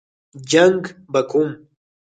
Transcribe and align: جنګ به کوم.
جنګ 0.51 0.81
به 1.11 1.21
کوم. 1.29 1.49